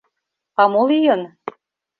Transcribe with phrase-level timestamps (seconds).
[0.61, 1.21] —А мо лийын?